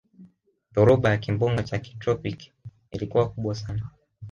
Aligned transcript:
dhoruba 0.73 1.09
ya 1.09 1.17
kimbunga 1.17 1.63
cha 1.63 1.77
kitropiki 1.79 2.53
ilikuwa 2.91 3.29
kubwa 3.29 3.55
sana 3.55 3.89